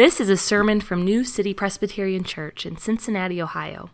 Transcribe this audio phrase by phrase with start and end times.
[0.00, 3.90] This is a sermon from New City Presbyterian Church in Cincinnati, Ohio.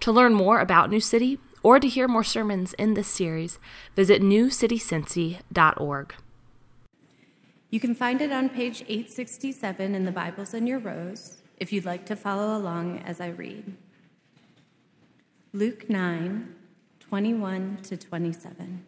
[0.00, 3.60] To learn more about New City or to hear more sermons in this series,
[3.94, 6.14] visit newcitycincy.org.
[7.70, 11.84] You can find it on page 867 in the Bibles in your rows if you'd
[11.84, 13.76] like to follow along as I read.
[15.52, 16.52] Luke 9,
[16.98, 18.84] 21 to 27.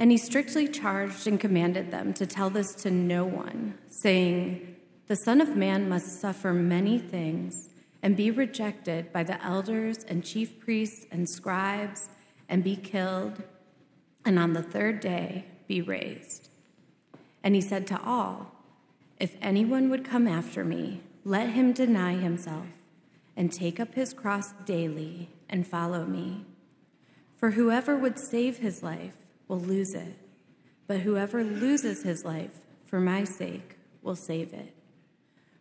[0.00, 4.72] And he strictly charged and commanded them to tell this to no one, saying,
[5.06, 7.68] The Son of Man must suffer many things
[8.02, 12.08] and be rejected by the elders and chief priests and scribes
[12.48, 13.42] and be killed,
[14.24, 16.48] and on the third day be raised.
[17.42, 18.52] And he said to all,
[19.20, 22.66] If anyone would come after me, let him deny himself
[23.36, 26.44] and take up his cross daily and follow me.
[27.36, 29.14] For whoever would save his life,
[29.48, 30.16] will lose it,
[30.86, 34.75] but whoever loses his life for my sake will save it.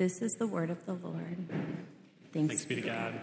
[0.00, 1.36] This is the word of the Lord.
[2.32, 3.20] Thanks, Thanks be to God.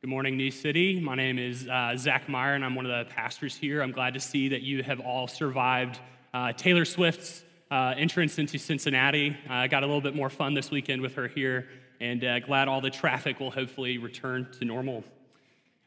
[0.00, 0.98] Good morning, New City.
[0.98, 3.82] My name is uh, Zach Meyer, and I'm one of the pastors here.
[3.82, 6.00] I'm glad to see that you have all survived
[6.32, 9.36] uh, Taylor Swift's uh, entrance into Cincinnati.
[9.50, 11.68] I got a little bit more fun this weekend with her here,
[12.00, 15.04] and uh, glad all the traffic will hopefully return to normal.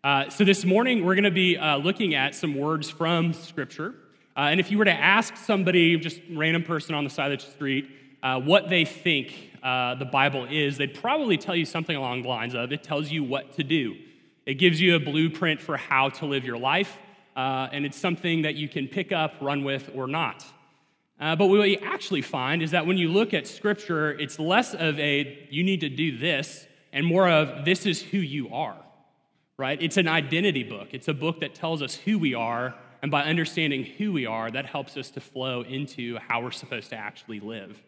[0.03, 3.95] Uh, so, this morning we're going to be uh, looking at some words from Scripture.
[4.37, 7.39] Uh, and if you were to ask somebody, just random person on the side of
[7.39, 7.89] the street,
[8.25, 12.27] uh, what they think uh, the Bible is, they'd probably tell you something along the
[12.27, 13.95] lines of it tells you what to do.
[14.45, 16.97] It gives you a blueprint for how to live your life,
[17.35, 20.43] and it's something that you can pick up, run with, or not.
[21.19, 24.99] but what you actually find is that when you look at Scripture, it's less of
[24.99, 28.77] a you need to do this and more of this is who you are
[29.57, 29.81] right?
[29.81, 30.89] It's an identity book.
[30.91, 34.51] It's a book that tells us who we are, and by understanding who we are,
[34.51, 37.81] that helps us to flow into how we're supposed to actually live.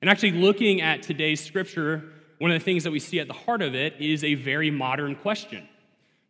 [0.00, 2.04] And actually, looking at today's scripture,
[2.38, 4.70] one of the things that we see at the heart of it is a very
[4.70, 5.68] modern question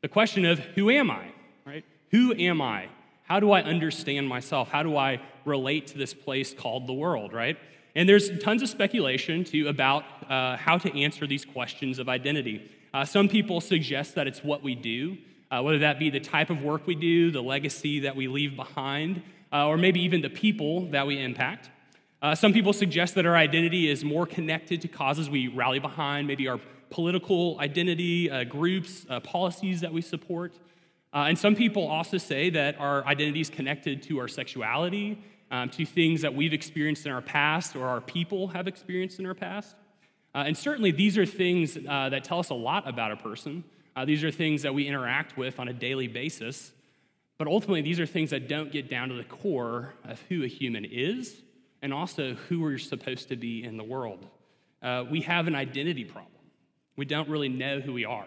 [0.03, 1.27] the question of who am I,
[1.67, 1.85] right?
[2.11, 2.89] Who am I?
[3.25, 4.71] How do I understand myself?
[4.71, 7.59] How do I relate to this place called the world, right?
[7.95, 12.71] And there's tons of speculation too about uh, how to answer these questions of identity.
[12.95, 15.19] Uh, some people suggest that it's what we do,
[15.51, 18.57] uh, whether that be the type of work we do, the legacy that we leave
[18.57, 19.23] behind,
[19.53, 21.71] uh, or maybe even the people that we impact.
[22.23, 26.27] Uh, some people suggest that our identity is more connected to causes we rally behind,
[26.27, 26.61] maybe our
[26.91, 30.53] political identity, uh, groups, uh, policies that we support.
[31.13, 35.19] and some people also say that our identity is connected to our sexuality,
[35.51, 39.27] um, to things that we've experienced in our past or our people have experienced in
[39.27, 39.75] our past.
[40.35, 43.65] Uh, and certainly, these are things uh, that tell us a lot about a person.
[43.97, 46.71] Uh, these are things that we interact with on a daily basis.
[47.37, 50.47] But ultimately, these are things that don't get down to the core of who a
[50.47, 51.43] human is
[51.83, 54.27] and also who we're supposed to be in the world.
[54.83, 56.33] Uh, we have an identity problem.
[56.97, 58.27] We don't really know who we are.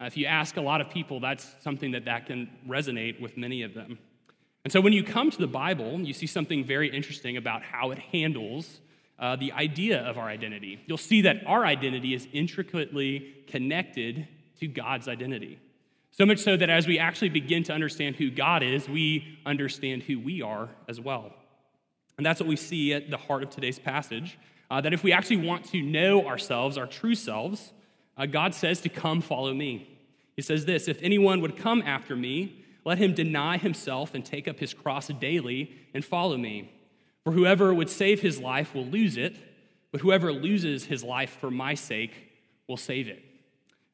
[0.00, 3.36] Uh, if you ask a lot of people, that's something that, that can resonate with
[3.36, 3.98] many of them.
[4.64, 7.90] And so, when you come to the Bible, you see something very interesting about how
[7.90, 8.80] it handles
[9.18, 10.80] uh, the idea of our identity.
[10.86, 14.26] You'll see that our identity is intricately connected
[14.60, 15.60] to God's identity.
[16.10, 20.04] So much so that as we actually begin to understand who God is, we understand
[20.04, 21.32] who we are as well.
[22.16, 24.38] And that's what we see at the heart of today's passage.
[24.70, 27.72] Uh, that if we actually want to know ourselves, our true selves,
[28.16, 29.88] uh, God says to come follow me.
[30.36, 34.46] He says this If anyone would come after me, let him deny himself and take
[34.46, 36.70] up his cross daily and follow me.
[37.24, 39.36] For whoever would save his life will lose it,
[39.90, 42.12] but whoever loses his life for my sake
[42.68, 43.22] will save it.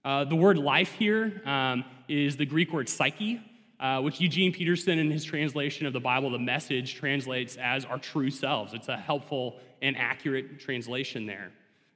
[0.05, 3.41] Uh, the word life here um, is the Greek word psyche,
[3.81, 7.99] uh, which Eugene Peterson, in his translation of the Bible, the message, translates as our
[7.99, 8.75] true selves.
[8.75, 11.51] It's a helpful and accurate translation there.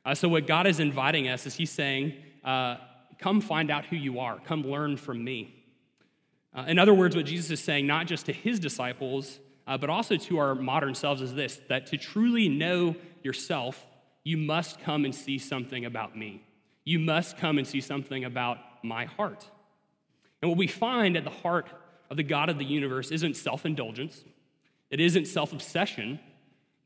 [0.04, 2.76] Uh, so, what God is inviting us is He's saying, uh,
[3.18, 5.62] Come find out who you are, come learn from me.
[6.54, 9.90] Uh, in other words, what Jesus is saying, not just to His disciples, uh, but
[9.90, 13.84] also to our modern selves is this that to truly know yourself,
[14.24, 16.42] you must come and see something about me.
[16.84, 19.48] You must come and see something about my heart.
[20.44, 21.68] And what we find at the heart
[22.10, 24.22] of the God of the universe isn't self indulgence,
[24.90, 26.20] it isn't self obsession,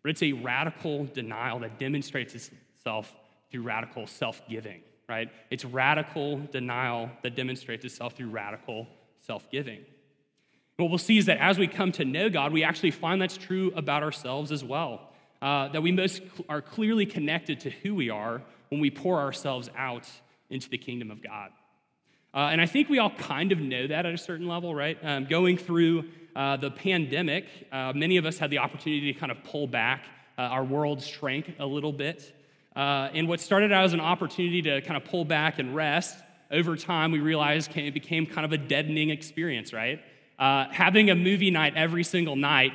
[0.01, 3.13] but it's a radical denial that demonstrates itself
[3.51, 5.29] through radical self giving, right?
[5.51, 8.87] It's radical denial that demonstrates itself through radical
[9.27, 9.81] self giving.
[10.77, 13.37] What we'll see is that as we come to know God, we actually find that's
[13.37, 15.11] true about ourselves as well.
[15.43, 19.19] Uh, that we most cl- are clearly connected to who we are when we pour
[19.19, 20.09] ourselves out
[20.49, 21.51] into the kingdom of God.
[22.39, 24.97] Uh, and I think we all kind of know that at a certain level, right?
[25.03, 26.05] Um, going through
[26.37, 30.05] uh, the pandemic, uh, many of us had the opportunity to kind of pull back.
[30.39, 32.33] Uh, our world shrank a little bit.
[32.77, 36.17] Uh, and what started out as an opportunity to kind of pull back and rest,
[36.53, 40.01] over time we realized it became kind of a deadening experience, right?
[40.39, 42.73] Uh, having a movie night every single night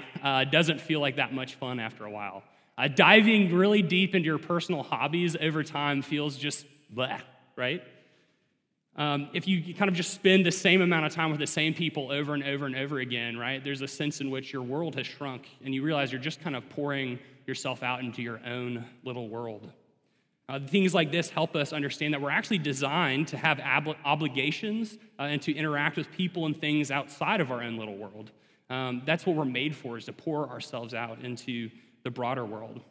[0.52, 2.44] doesn't feel like that much fun after a while.
[2.96, 7.22] diving really deep into your personal hobbies over time feels just blah,
[7.56, 7.82] right?
[8.96, 11.74] Um, if you kind of just spend the same amount of time with the same
[11.74, 14.96] people over and over and over again, right, there's a sense in which your world
[14.96, 17.18] has shrunk and you realize you're just kind of pouring
[17.48, 19.72] yourself out into your own little world.
[20.48, 24.98] Uh, things like this help us understand that we're actually designed to have ob- obligations
[25.18, 28.32] uh, and to interact with people and things outside of our own little world.
[28.70, 31.70] Um, that's what we're made for, is to pour ourselves out into
[32.04, 32.82] the broader world.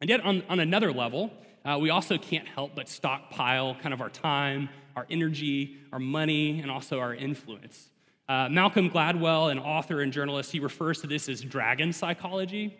[0.00, 1.30] And yet, on, on another level,
[1.64, 4.68] uh, we also can't help but stockpile kind of our time
[5.00, 7.88] our energy, our money, and also our influence.
[8.28, 12.76] Uh, Malcolm Gladwell, an author and journalist, he refers to this as dragon psychology.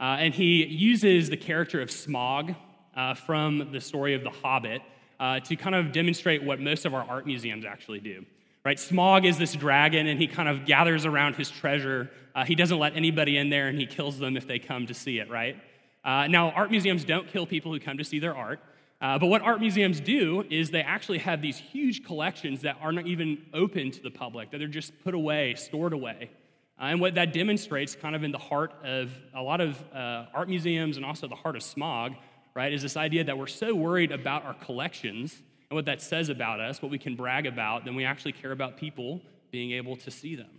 [0.00, 2.56] Uh, and he uses the character of Smaug
[2.96, 4.82] uh, from the story of The Hobbit
[5.20, 8.26] uh, to kind of demonstrate what most of our art museums actually do.
[8.64, 8.76] Right?
[8.76, 12.10] Smaug is this dragon, and he kind of gathers around his treasure.
[12.34, 14.94] Uh, he doesn't let anybody in there, and he kills them if they come to
[14.94, 15.56] see it, right?
[16.04, 18.58] Uh, now, art museums don't kill people who come to see their art.
[19.00, 22.92] Uh, but what art museums do is they actually have these huge collections that are
[22.92, 26.30] not even open to the public, that they're just put away, stored away.
[26.78, 30.26] Uh, and what that demonstrates, kind of in the heart of a lot of uh,
[30.34, 32.14] art museums and also the heart of Smaug,
[32.54, 36.28] right, is this idea that we're so worried about our collections and what that says
[36.28, 39.96] about us, what we can brag about, than we actually care about people being able
[39.96, 40.50] to see them.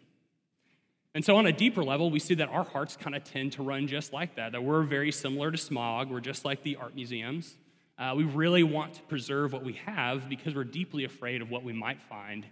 [1.13, 3.63] And so, on a deeper level, we see that our hearts kind of tend to
[3.63, 6.95] run just like that, that we're very similar to Smaug, We're just like the art
[6.95, 7.57] museums.
[8.01, 11.63] Uh, we really want to preserve what we have because we're deeply afraid of what
[11.63, 12.48] we might find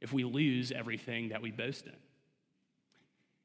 [0.00, 1.96] if we lose everything that we boast in.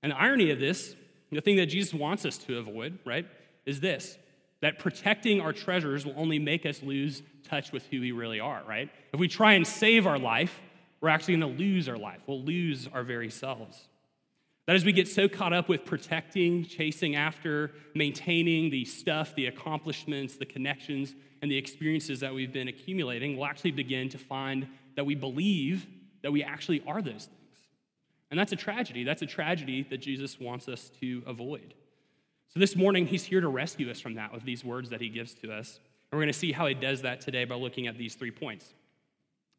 [0.03, 0.95] And the irony of this,
[1.31, 3.25] the thing that Jesus wants us to avoid, right,
[3.65, 4.19] is this
[4.61, 8.61] that protecting our treasures will only make us lose touch with who we really are,
[8.67, 8.89] right?
[9.11, 10.59] If we try and save our life,
[11.01, 12.19] we're actually going to lose our life.
[12.25, 13.87] We'll lose our very selves.
[14.65, 19.45] That is, we get so caught up with protecting, chasing after, maintaining the stuff, the
[19.45, 24.67] accomplishments, the connections, and the experiences that we've been accumulating, we'll actually begin to find
[24.95, 25.85] that we believe
[26.23, 27.37] that we actually are those things.
[28.29, 29.03] And that's a tragedy.
[29.03, 31.73] That's a tragedy that Jesus wants us to avoid.
[32.53, 35.09] So this morning, he's here to rescue us from that with these words that he
[35.09, 35.79] gives to us.
[36.11, 38.31] And we're going to see how he does that today by looking at these three
[38.31, 38.73] points.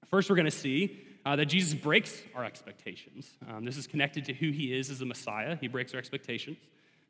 [0.07, 3.31] First, we're going to see uh, that Jesus breaks our expectations.
[3.49, 5.57] Um, this is connected to who he is as the Messiah.
[5.61, 6.59] He breaks our expectations.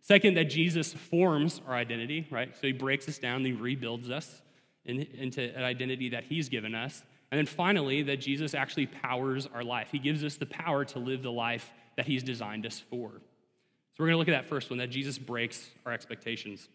[0.00, 2.55] Second, that Jesus forms our identity, right?
[2.55, 4.43] So he breaks us down, he rebuilds us
[4.88, 7.05] in, into an identity that he's given us.
[7.31, 9.88] And then finally, that Jesus actually powers our life.
[9.93, 13.11] He gives us the power to live the life that he's designed us for.
[13.11, 16.69] So we're going to look at that first one that Jesus breaks our expectations.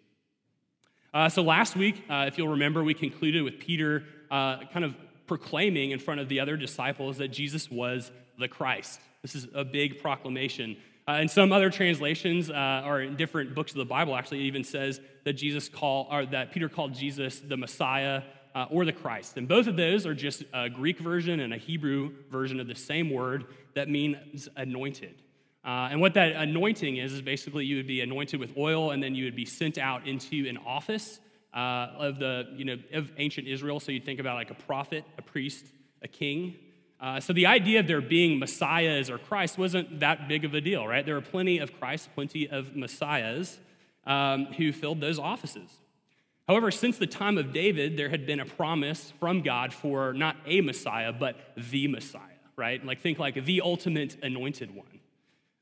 [1.13, 4.95] Uh, so last week, uh, if you'll remember, we concluded with Peter uh, kind of
[5.25, 8.99] proclaiming in front of the other disciples that Jesus was the Christ.
[9.21, 10.77] This is a big proclamation.
[11.07, 14.43] Uh, in some other translations, uh, or in different books of the Bible, actually, it
[14.43, 18.21] even says that Jesus called, or that Peter called Jesus the Messiah
[18.55, 19.37] uh, or the Christ.
[19.37, 22.75] And both of those are just a Greek version and a Hebrew version of the
[22.75, 25.21] same word that means anointed.
[25.65, 29.01] Uh, and what that anointing is is basically you would be anointed with oil, and
[29.01, 31.19] then you would be sent out into an office
[31.53, 33.79] uh, of the, you know, of ancient Israel.
[33.79, 35.65] So you think about like a prophet, a priest,
[36.01, 36.55] a king.
[37.03, 40.61] Uh, so the idea of there being messiahs or Christ wasn't that big of a
[40.61, 41.05] deal, right?
[41.05, 43.59] There were plenty of Christ, plenty of messiahs
[44.07, 45.69] um, who filled those offices.
[46.47, 50.37] However, since the time of David, there had been a promise from God for not
[50.45, 52.21] a Messiah, but the Messiah,
[52.55, 52.83] right?
[52.85, 54.87] Like think like the ultimate anointed one.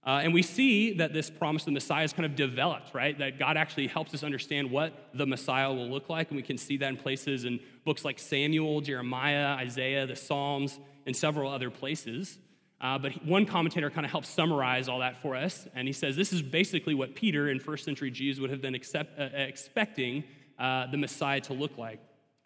[0.05, 3.17] Uh, and we see that this promise of the Messiah is kind of developed, right?
[3.17, 6.29] That God actually helps us understand what the Messiah will look like.
[6.29, 10.79] And we can see that in places in books like Samuel, Jeremiah, Isaiah, the Psalms,
[11.05, 12.37] and several other places.
[12.79, 15.67] Uh, but one commentator kind of helps summarize all that for us.
[15.75, 18.75] And he says this is basically what Peter in first century Jews would have been
[18.75, 20.23] accept, uh, expecting
[20.57, 21.99] uh, the Messiah to look like.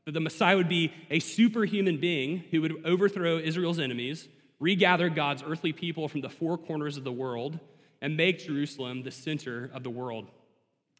[0.05, 4.27] That the Messiah would be a superhuman being who would overthrow Israel's enemies
[4.59, 7.59] regather God's earthly people from the four corners of the world,
[8.01, 10.27] and make Jerusalem the center of the world,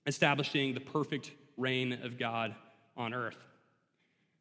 [0.06, 2.56] establishing the perfect reign of God
[2.98, 3.38] on earth.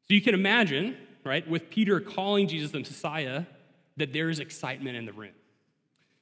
[0.02, 3.44] So you can imagine, right, with Peter calling Jesus the Messiah,
[3.96, 5.32] that there is excitement in the room.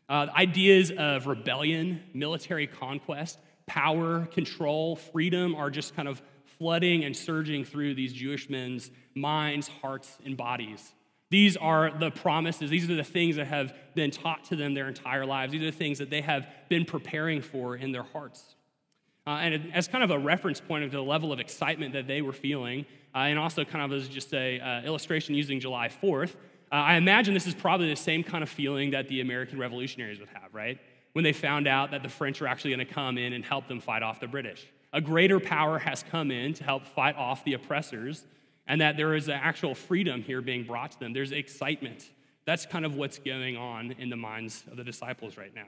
[0.08, 6.20] Uh, ideas of rebellion, military conquest, power, control, freedom are just kind of
[6.58, 10.92] flooding and surging through these Jewish men's minds, hearts, and bodies.
[11.30, 12.68] These are the promises.
[12.68, 15.52] These are the things that have been taught to them their entire lives.
[15.52, 18.54] These are the things that they have been preparing for in their hearts.
[19.26, 22.20] Uh, and as kind of a reference point of the level of excitement that they
[22.20, 22.84] were feeling,
[23.20, 26.34] and also kind of as just a uh, illustration using July 4th,
[26.72, 30.18] uh, I imagine this is probably the same kind of feeling that the American revolutionaries
[30.20, 30.78] would have, right?
[31.12, 33.68] When they found out that the French were actually going to come in and help
[33.68, 34.66] them fight off the British.
[34.94, 38.24] A greater power has come in to help fight off the oppressors
[38.66, 41.12] and that there is an actual freedom here being brought to them.
[41.12, 42.08] There's excitement.
[42.46, 45.66] That's kind of what's going on in the minds of the disciples right now.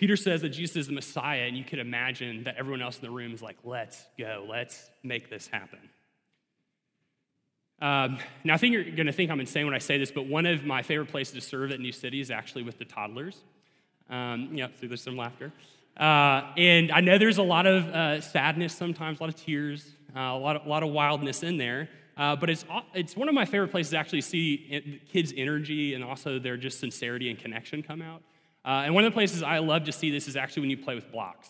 [0.00, 3.02] Peter says that Jesus is the Messiah, and you could imagine that everyone else in
[3.02, 5.78] the room is like, let's go, let's make this happen.
[7.82, 10.24] Um, now, I think you're going to think I'm insane when I say this, but
[10.24, 13.42] one of my favorite places to serve at New City is actually with the toddlers.
[14.08, 15.52] Um, yeah, so there's some laughter.
[15.98, 19.84] Uh, and I know there's a lot of uh, sadness sometimes, a lot of tears,
[20.16, 21.90] uh, a, lot of, a lot of wildness in there.
[22.16, 22.64] Uh, but it's,
[22.94, 26.80] it's one of my favorite places to actually see kids' energy and also their just
[26.80, 28.22] sincerity and connection come out.
[28.64, 30.76] Uh, and one of the places I love to see this is actually when you
[30.78, 31.48] play with blocks.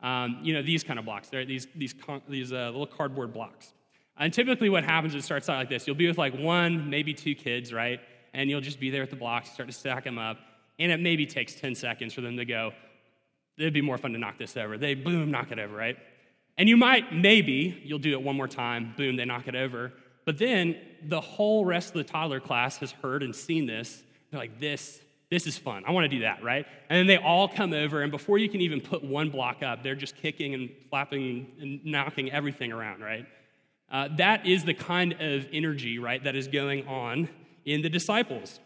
[0.00, 1.28] Um, you know, these kind of blocks.
[1.28, 1.94] They're these, these,
[2.28, 3.72] these uh, little cardboard blocks.
[4.18, 5.86] And typically what happens is it starts out like this.
[5.86, 8.00] You'll be with like one, maybe two kids, right?
[8.32, 10.38] And you'll just be there with the blocks, start to stack them up.
[10.78, 12.72] And it maybe takes 10 seconds for them to go,
[13.58, 14.76] it'd be more fun to knock this over.
[14.76, 15.96] They boom, knock it over, right?
[16.58, 19.92] And you might, maybe, you'll do it one more time, boom, they knock it over.
[20.24, 24.02] But then the whole rest of the toddler class has heard and seen this.
[24.30, 25.82] They're like, this, this is fun.
[25.86, 26.66] I want to do that, right?
[26.88, 29.82] And then they all come over, and before you can even put one block up,
[29.82, 33.26] they're just kicking and flapping and knocking everything around, right?
[33.90, 37.28] Uh, that is the kind of energy, right, that is going on
[37.64, 38.60] in the disciples.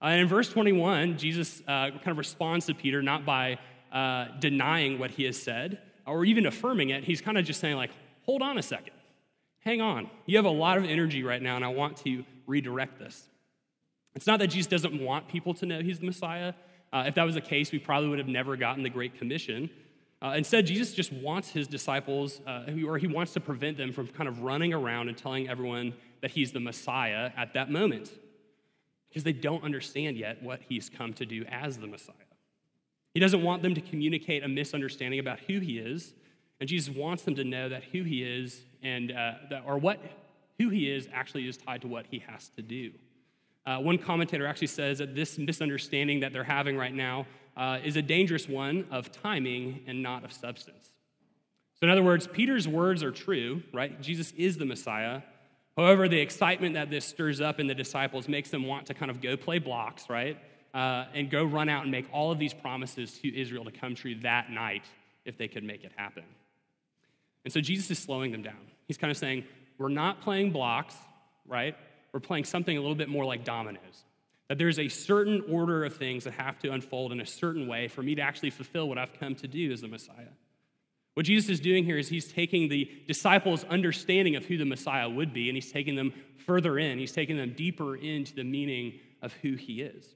[0.00, 3.58] Uh, and in verse 21, Jesus uh, kind of responds to Peter not by
[3.92, 7.76] uh, denying what he has said, or even affirming it, he's kind of just saying,
[7.76, 7.90] like,
[8.22, 8.92] hold on a second.
[9.60, 10.08] Hang on.
[10.26, 13.28] You have a lot of energy right now, and I want to redirect this.
[14.16, 16.54] It's not that Jesus doesn't want people to know he's the Messiah.
[16.92, 19.70] Uh, if that was the case, we probably would have never gotten the Great Commission.
[20.22, 24.08] Uh, instead, Jesus just wants his disciples, uh, or he wants to prevent them from
[24.08, 25.92] kind of running around and telling everyone
[26.22, 28.10] that he's the Messiah at that moment,
[29.08, 32.16] because they don't understand yet what he's come to do as the Messiah.
[33.12, 36.14] He doesn't want them to communicate a misunderstanding about who he is.
[36.58, 40.00] And Jesus wants them to know that who he is and uh, that, or what
[40.58, 42.92] who he is actually is tied to what he has to do.
[43.66, 47.96] Uh, one commentator actually says that this misunderstanding that they're having right now uh, is
[47.96, 50.90] a dangerous one of timing and not of substance.
[51.74, 54.00] So, in other words, Peter's words are true, right?
[54.00, 55.22] Jesus is the Messiah.
[55.76, 59.10] However, the excitement that this stirs up in the disciples makes them want to kind
[59.10, 60.38] of go play blocks, right?
[60.76, 63.94] uh, and go run out and make all of these promises to Israel to come
[63.94, 64.84] true that night
[65.24, 66.22] if they could make it happen.
[67.44, 68.58] And so Jesus is slowing them down.
[68.86, 69.44] He's kind of saying,
[69.78, 70.94] We're not playing blocks,
[71.48, 71.74] right?
[72.12, 74.04] We're playing something a little bit more like dominoes.
[74.48, 77.88] That there's a certain order of things that have to unfold in a certain way
[77.88, 80.28] for me to actually fulfill what I've come to do as the Messiah.
[81.14, 85.08] What Jesus is doing here is he's taking the disciples' understanding of who the Messiah
[85.08, 86.12] would be and he's taking them
[86.46, 86.98] further in.
[86.98, 90.06] He's taking them deeper into the meaning of who he is.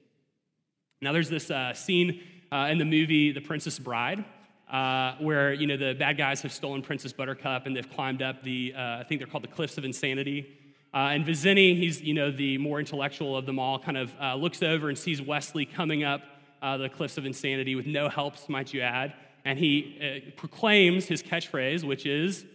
[1.01, 2.21] Now, there's this uh, scene
[2.51, 4.23] uh, in the movie The Princess Bride.
[4.71, 8.41] Uh, where you know the bad guys have stolen Princess Buttercup and they've climbed up
[8.41, 10.47] the uh, I think they're called the Cliffs of Insanity.
[10.93, 14.35] Uh, and Vizzini, he's you know the more intellectual of them all, kind of uh,
[14.35, 16.21] looks over and sees Westley coming up
[16.61, 19.13] the Cliffs of Insanity with no helps, might you add,
[19.45, 22.45] and he proclaims his catchphrase, which is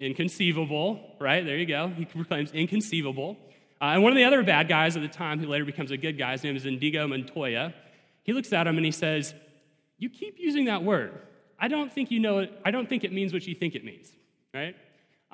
[0.00, 1.16] inconceivable.
[1.18, 1.88] Right there you go.
[1.88, 3.36] He proclaims inconceivable.
[3.80, 5.96] Uh, and one of the other bad guys at the time, who later becomes a
[5.96, 7.74] good guy, his name is Indigo Montoya,
[8.22, 9.34] he looks at him and he says,
[9.98, 11.12] You keep using that word.
[11.58, 13.84] I don't think you know it, I don't think it means what you think it
[13.84, 14.10] means,
[14.54, 14.74] right?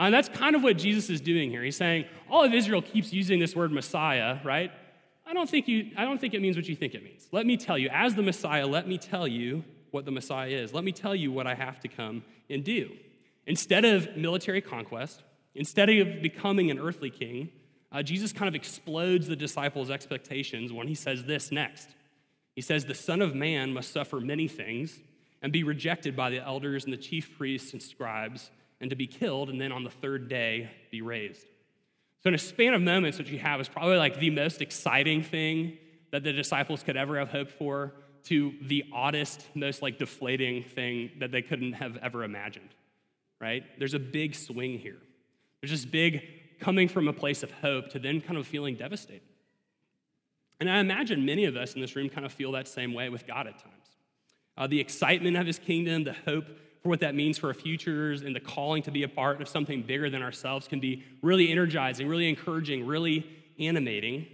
[0.03, 1.63] Uh, and that's kind of what Jesus is doing here.
[1.63, 4.73] He's saying, all of Israel keeps using this word Messiah, right?
[5.25, 7.29] I don't think you I don't think it means what you think it means.
[7.31, 10.75] Let me tell you, as the Messiah, let me tell you what the Messiah is.
[10.75, 12.91] Let me tell you what I have to come and do.
[13.47, 15.23] Instead of military conquest,
[15.55, 17.51] instead of becoming an earthly king,
[17.93, 21.89] uh, Jesus kind of explodes the disciples' expectations when he says this next.
[22.57, 24.99] He says, The Son of Man must suffer many things
[25.41, 28.51] and be rejected by the elders and the chief priests and scribes,
[28.83, 31.47] and to be killed, and then on the third day be raised.
[32.23, 35.23] So, in a span of moments, what you have is probably like the most exciting
[35.23, 35.79] thing
[36.11, 41.13] that the disciples could ever have hoped for to the oddest, most like deflating thing
[41.21, 42.69] that they couldn't have ever imagined,
[43.41, 43.65] right?
[43.79, 44.99] There's a big swing here.
[45.61, 46.23] There's this big
[46.61, 49.23] coming from a place of hope to then kind of feeling devastated.
[50.61, 53.09] And I imagine many of us in this room kind of feel that same way
[53.09, 53.97] with God at times.
[54.57, 56.47] Uh, the excitement of his kingdom, the hope
[56.83, 59.49] for what that means for our futures, and the calling to be a part of
[59.49, 63.25] something bigger than ourselves can be really energizing, really encouraging, really
[63.59, 64.27] animating.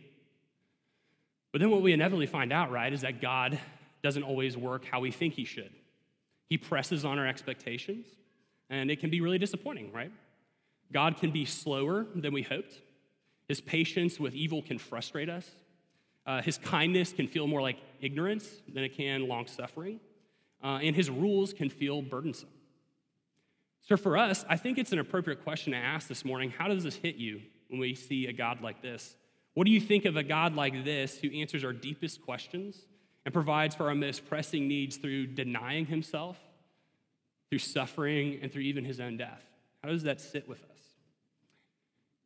[1.52, 3.58] But then what we inevitably find out, right, is that God
[4.02, 5.70] doesn't always work how we think he should.
[6.48, 8.06] He presses on our expectations,
[8.70, 10.12] and it can be really disappointing, right?
[10.90, 12.80] God can be slower than we hoped.
[13.46, 15.50] His patience with evil can frustrate us.
[16.26, 20.00] Uh, his kindness can feel more like ignorance than it can long suffering.
[20.62, 22.48] Uh, and his rules can feel burdensome.
[23.82, 26.84] So, for us, I think it's an appropriate question to ask this morning how does
[26.84, 29.16] this hit you when we see a God like this?
[29.54, 32.76] What do you think of a God like this who answers our deepest questions
[33.24, 36.36] and provides for our most pressing needs through denying himself,
[37.50, 39.42] through suffering, and through even his own death?
[39.82, 40.68] How does that sit with us?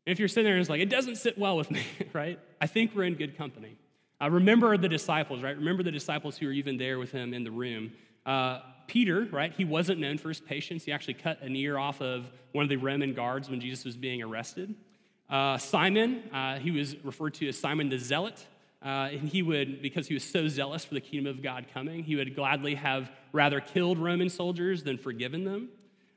[0.06, 2.38] And if you're sitting there and it's like, it doesn't sit well with me, right?
[2.60, 3.76] I think we're in good company.
[4.20, 5.56] Uh, remember the disciples, right?
[5.56, 7.92] Remember the disciples who were even there with him in the room.
[8.24, 9.52] Uh, Peter, right?
[9.56, 10.84] He wasn't known for his patience.
[10.84, 13.96] He actually cut an ear off of one of the Roman guards when Jesus was
[13.96, 14.74] being arrested.
[15.30, 18.46] Uh, Simon, uh, he was referred to as Simon the Zealot.
[18.84, 22.02] Uh, and he would, because he was so zealous for the kingdom of God coming,
[22.02, 25.68] he would gladly have rather killed Roman soldiers than forgiven them.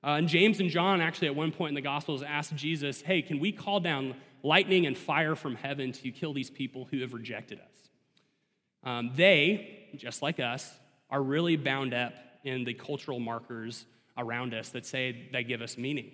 [0.03, 3.21] Uh, and James and John actually, at one point in the Gospels, asked Jesus, Hey,
[3.21, 7.13] can we call down lightning and fire from heaven to kill these people who have
[7.13, 7.89] rejected us?
[8.83, 10.71] Um, they, just like us,
[11.15, 13.85] are really bound up in the cultural markers
[14.17, 16.11] around us that say they give us meaning.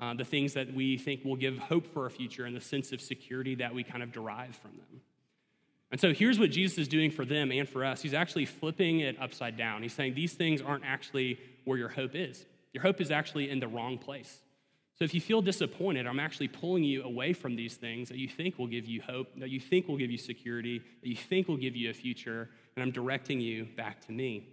[0.00, 2.90] Uh, the things that we think will give hope for our future and the sense
[2.90, 5.02] of security that we kind of derive from them.
[5.90, 8.00] And so here's what Jesus is doing for them and for us.
[8.00, 9.82] He's actually flipping it upside down.
[9.82, 12.46] He's saying these things aren't actually where your hope is.
[12.72, 14.38] Your hope is actually in the wrong place.
[14.94, 18.28] So if you feel disappointed, I'm actually pulling you away from these things that you
[18.28, 21.46] think will give you hope, that you think will give you security, that you think
[21.46, 24.48] will give you a future, and I'm directing you back to me.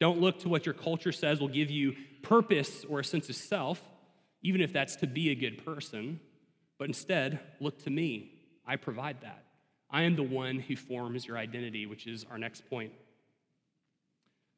[0.00, 3.36] Don't look to what your culture says will give you purpose or a sense of
[3.36, 3.80] self,
[4.42, 6.20] even if that's to be a good person,
[6.78, 8.32] but instead look to me.
[8.66, 9.44] I provide that.
[9.90, 12.92] I am the one who forms your identity, which is our next point.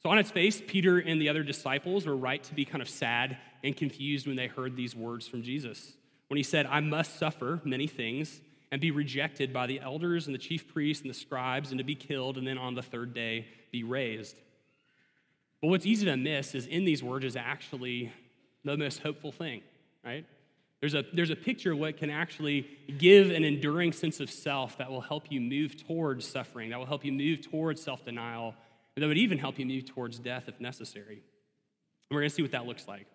[0.02, 2.88] So, on its face, Peter and the other disciples were right to be kind of
[2.88, 5.92] sad and confused when they heard these words from Jesus.
[6.28, 10.34] When he said, I must suffer many things and be rejected by the elders and
[10.34, 13.14] the chief priests and the scribes and to be killed and then on the third
[13.14, 14.36] day be raised.
[15.60, 18.12] But what's easy to miss is in these words is actually
[18.64, 19.62] the most hopeful thing,
[20.04, 20.24] right?
[20.80, 24.78] There's a, there's a picture of what can actually give an enduring sense of self
[24.78, 28.54] that will help you move towards suffering, that will help you move towards self denial,
[28.94, 31.22] and that would even help you move towards death if necessary.
[32.10, 33.06] And we're going to see what that looks like.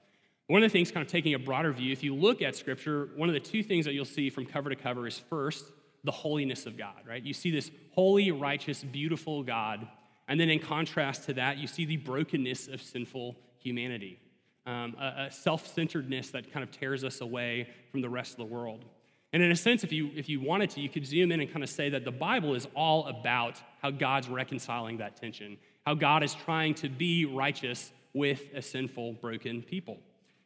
[0.48, 3.10] One of the things, kind of taking a broader view, if you look at Scripture,
[3.16, 5.66] one of the two things that you'll see from cover to cover is first,
[6.04, 7.24] the holiness of God, right?
[7.24, 9.88] You see this holy, righteous, beautiful God.
[10.28, 14.20] And then in contrast to that, you see the brokenness of sinful humanity
[14.66, 18.38] um, a, a self centeredness that kind of tears us away from the rest of
[18.38, 18.86] the world.
[19.32, 21.52] And in a sense, if you, if you wanted to, you could zoom in and
[21.52, 25.96] kind of say that the Bible is all about how God's reconciling that tension, how
[25.96, 29.98] God is trying to be righteous with a sinful, broken people.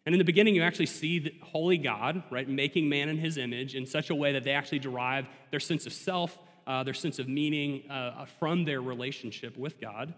[0.08, 3.38] And in the beginning, you actually see the holy God, right, making man in his
[3.38, 6.94] image in such a way that they actually derive their sense of self, uh, their
[6.94, 10.14] sense of meaning uh, from their relationship with God.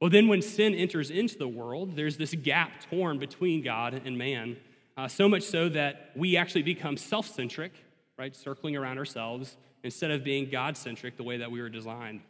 [0.00, 4.16] Well, then when sin enters into the world, there's this gap torn between God and
[4.16, 4.56] man,
[4.96, 7.72] uh, so much so that we actually become self centric,
[8.18, 12.22] right, circling around ourselves, instead of being God centric the way that we were designed.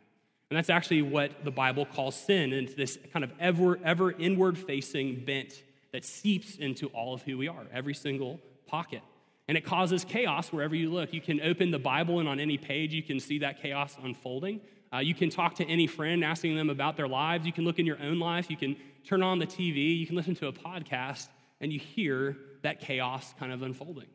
[0.51, 4.11] And that's actually what the Bible calls sin, and it's this kind of ever, ever
[4.11, 5.63] inward facing bent
[5.97, 9.01] that seeps into all of who we are, every single pocket.
[9.49, 11.15] And it causes chaos wherever you look.
[11.15, 14.61] You can open the Bible, and on any page, you can see that chaos unfolding.
[14.93, 17.47] Uh, you can talk to any friend asking them about their lives.
[17.47, 18.51] You can look in your own life.
[18.51, 19.99] You can turn on the TV.
[19.99, 21.29] You can listen to a podcast,
[21.63, 24.09] and you hear that chaos kind of unfolding.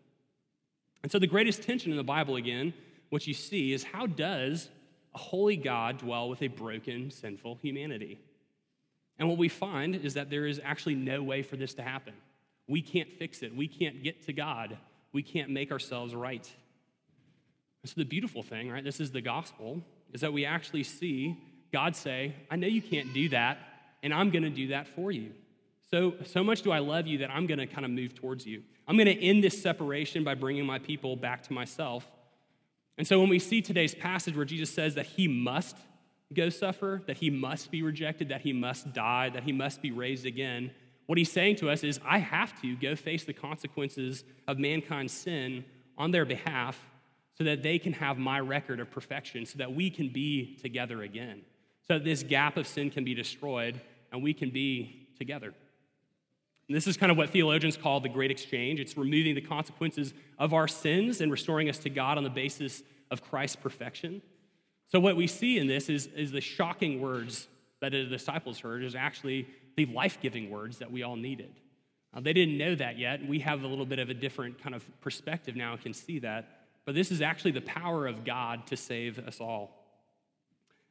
[1.01, 2.75] And so, the greatest tension in the Bible, again,
[3.09, 4.69] what you see is how does
[5.15, 8.19] a holy God dwell with a broken, sinful humanity?
[9.21, 12.13] And what we find is that there is actually no way for this to happen.
[12.67, 13.55] We can't fix it.
[13.55, 14.79] We can't get to God.
[15.13, 16.43] We can't make ourselves right.
[17.85, 18.83] So, the beautiful thing, right?
[18.83, 21.37] This is the gospel is that we actually see
[21.71, 23.59] God say, I know you can't do that,
[24.01, 25.33] and I'm going to do that for you.
[25.91, 28.47] So, so much do I love you that I'm going to kind of move towards
[28.47, 28.63] you.
[28.87, 32.09] I'm going to end this separation by bringing my people back to myself.
[32.97, 35.77] And so, when we see today's passage where Jesus says that he must
[36.33, 39.91] go suffer, that he must be rejected, that he must die, that he must be
[39.91, 40.71] raised again,
[41.11, 45.11] what he's saying to us is, I have to go face the consequences of mankind's
[45.11, 45.65] sin
[45.97, 46.79] on their behalf
[47.37, 51.01] so that they can have my record of perfection, so that we can be together
[51.01, 51.41] again,
[51.85, 53.81] so that this gap of sin can be destroyed
[54.13, 55.53] and we can be together.
[56.67, 58.79] And this is kind of what theologians call the great exchange.
[58.79, 62.83] It's removing the consequences of our sins and restoring us to God on the basis
[63.09, 64.21] of Christ's perfection.
[64.91, 67.47] So, what we see in this is, is the shocking words
[67.79, 71.53] that the disciples heard is actually the life giving words that we all needed.
[72.13, 73.25] Uh, they didn't know that yet.
[73.25, 76.19] We have a little bit of a different kind of perspective now and can see
[76.19, 76.65] that.
[76.83, 79.77] But this is actually the power of God to save us all.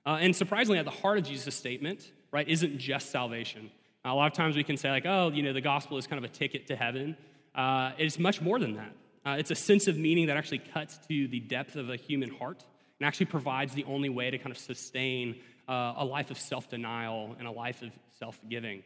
[0.06, 3.70] Uh, and surprisingly, at the heart of Jesus' statement, right, isn't just salvation.
[4.06, 6.24] A lot of times we can say, like, oh, you know, the gospel is kind
[6.24, 7.18] of a ticket to heaven.
[7.54, 8.92] Uh, it's much more than that.
[9.26, 12.30] Uh, it's a sense of meaning that actually cuts to the depth of a human
[12.30, 12.64] heart
[13.00, 16.68] and actually provides the only way to kind of sustain uh, a life of self
[16.68, 18.82] denial and a life of self giving.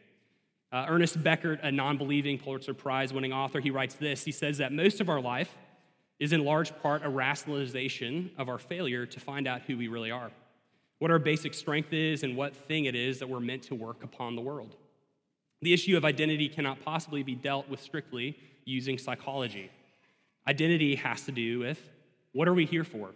[0.71, 4.23] Uh, Ernest Becker, a non believing Pulitzer Prize winning author, he writes this.
[4.23, 5.55] He says that most of our life
[6.19, 10.11] is in large part a rationalization of our failure to find out who we really
[10.11, 10.31] are,
[10.99, 14.03] what our basic strength is, and what thing it is that we're meant to work
[14.03, 14.75] upon the world.
[15.61, 19.71] The issue of identity cannot possibly be dealt with strictly using psychology.
[20.47, 21.81] Identity has to do with
[22.31, 23.11] what are we here for?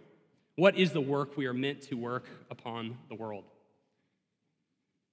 [0.60, 3.44] What is the work we are meant to work upon the world?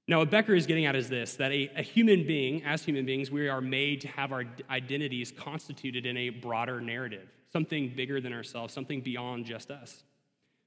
[0.05, 3.05] Now, what Becker is getting at is this that a, a, human being, as human
[3.05, 8.19] beings, we are made to have our identities constituted in a broader narrative, something bigger
[8.19, 10.03] than ourselves, something beyond just us.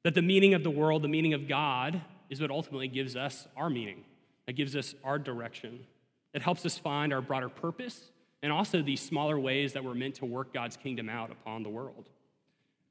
[0.02, 3.46] That the meaning of the world, the meaning of God, is what ultimately gives us
[3.58, 4.04] our meaning,
[4.46, 5.80] that gives us our direction,
[6.32, 8.06] it helps us find our broader purpose
[8.42, 11.68] and also these smaller ways that we're meant to work God's kingdom out upon the
[11.68, 12.08] world.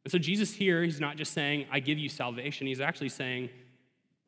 [0.06, 2.68] And so, Jesus here, he's not just saying, I give you salvation.
[2.68, 3.50] He's actually saying,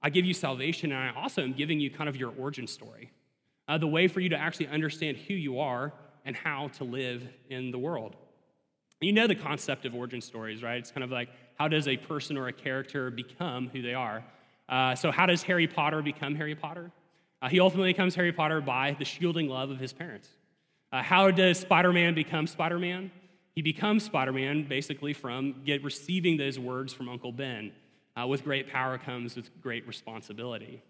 [0.03, 3.11] I give you salvation, and I also am giving you kind of your origin story,
[3.67, 5.93] uh, the way for you to actually understand who you are
[6.25, 8.15] and how to live in the world.
[8.99, 10.77] You know the concept of origin stories, right?
[10.77, 14.23] It's kind of like how does a person or a character become who they are?
[14.69, 16.91] Uh, so, how does Harry Potter become Harry Potter?
[17.41, 20.29] Uh, he ultimately becomes Harry Potter by the shielding love of his parents.
[20.91, 23.11] Uh, how does Spider Man become Spider Man?
[23.55, 27.71] He becomes Spider Man basically from get, receiving those words from Uncle Ben.
[28.19, 30.81] Uh, with great power comes with great responsibility.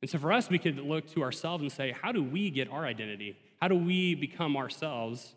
[0.00, 2.70] And so for us, we could look to ourselves and say, how do we get
[2.70, 3.36] our identity?
[3.60, 5.34] How do we become ourselves?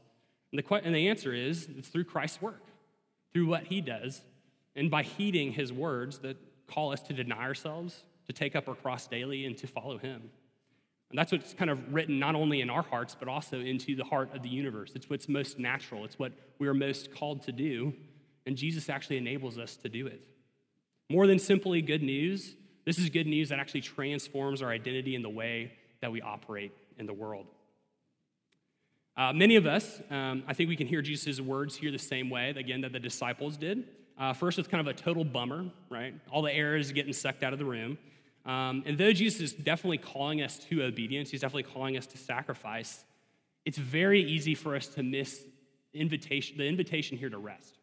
[0.52, 2.64] And the, and the answer is it's through Christ's work,
[3.34, 4.22] through what he does,
[4.76, 8.76] and by heeding his words that call us to deny ourselves, to take up our
[8.76, 10.32] cross daily, and to follow him.
[11.16, 14.04] And that's what's kind of written not only in our hearts, but also into the
[14.04, 14.92] heart of the universe.
[14.96, 17.94] It's what's most natural, it's what we are most called to do.
[18.46, 20.28] And Jesus actually enables us to do it.
[21.10, 25.22] More than simply good news, this is good news that actually transforms our identity in
[25.22, 27.46] the way that we operate in the world.
[29.16, 32.30] Uh, many of us, um, I think we can hear Jesus' words here the same
[32.30, 33.88] way, again, that the disciples did.
[34.20, 36.14] Uh, first, it's kind of a total bummer, right?
[36.30, 37.98] All the air is getting sucked out of the room.
[38.46, 42.18] Um, and though Jesus is definitely calling us to obedience, he's definitely calling us to
[42.18, 43.04] sacrifice,
[43.66, 45.42] it's very easy for us to miss
[45.94, 47.80] invitation, the invitation here to rest.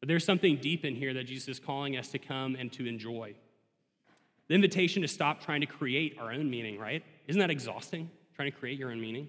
[0.00, 2.86] But there's something deep in here that Jesus is calling us to come and to
[2.86, 3.34] enjoy.
[4.48, 7.02] The invitation to stop trying to create our own meaning, right?
[7.28, 9.28] Isn't that exhausting, trying to create your own meaning?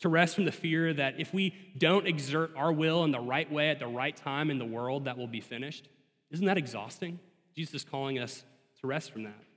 [0.00, 3.50] To rest from the fear that if we don't exert our will in the right
[3.50, 5.88] way at the right time in the world, that will be finished.
[6.30, 7.18] Isn't that exhausting?
[7.56, 8.44] Jesus is calling us
[8.80, 9.47] to rest from that.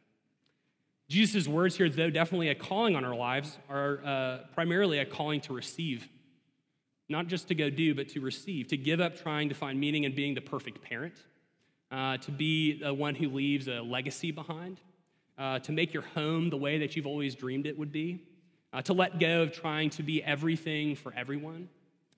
[1.11, 5.41] Jesus' words here, though definitely a calling on our lives, are uh, primarily a calling
[5.41, 6.07] to receive.
[7.09, 10.05] Not just to go do, but to receive, to give up trying to find meaning
[10.05, 11.15] in being the perfect parent,
[11.91, 14.79] uh, to be the one who leaves a legacy behind,
[15.37, 18.23] uh, to make your home the way that you've always dreamed it would be,
[18.71, 21.67] uh, to let go of trying to be everything for everyone,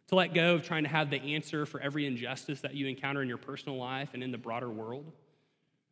[0.10, 3.24] to let go of trying to have the answer for every injustice that you encounter
[3.24, 5.12] in your personal life and in the broader world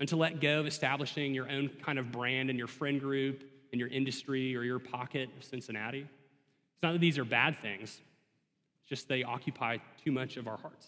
[0.01, 3.43] and to let go of establishing your own kind of brand in your friend group,
[3.71, 5.99] in your industry, or your pocket of Cincinnati.
[5.99, 8.01] It's not that these are bad things,
[8.79, 10.87] it's just they occupy too much of our hearts.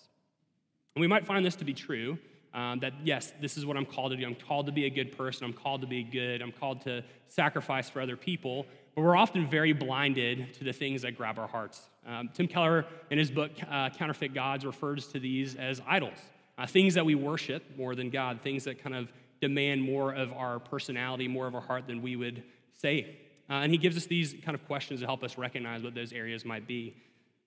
[0.95, 2.17] And we might find this to be true
[2.56, 4.26] um, that, yes, this is what I'm called to do.
[4.26, 5.45] I'm called to be a good person.
[5.45, 6.41] I'm called to be good.
[6.41, 8.65] I'm called to sacrifice for other people.
[8.95, 11.82] But we're often very blinded to the things that grab our hearts.
[12.08, 16.17] Um, Tim Keller, in his book, uh, Counterfeit Gods, refers to these as idols
[16.57, 19.11] uh, things that we worship more than God, things that kind of
[19.41, 23.17] demand more of our personality, more of our heart than we would say.
[23.49, 26.13] Uh, and he gives us these kind of questions to help us recognize what those
[26.13, 26.95] areas might be.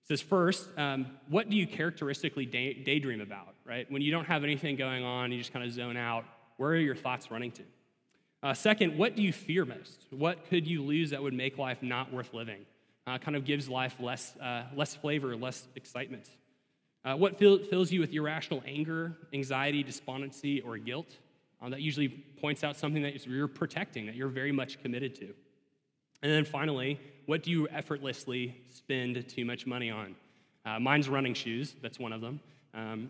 [0.01, 3.89] He says, first, um, what do you characteristically day- daydream about, right?
[3.91, 6.25] When you don't have anything going on, you just kind of zone out,
[6.57, 7.63] where are your thoughts running to?
[8.43, 10.05] Uh, second, what do you fear most?
[10.11, 12.65] What could you lose that would make life not worth living?
[13.07, 16.29] uh, kind of gives life less, uh, less flavor, less excitement.
[17.07, 21.07] Uh, what fill, fills you with irrational anger, anxiety, despondency, or guilt?
[21.61, 25.33] Um, that usually points out something that you're protecting, that you're very much committed to.
[26.21, 30.15] And then finally, what do you effortlessly spend too much money on?
[30.65, 32.41] Uh, mine's running shoes, that's one of them.
[32.73, 33.09] Um,